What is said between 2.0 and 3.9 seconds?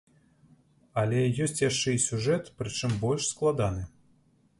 сюжэт, прычым больш складаны.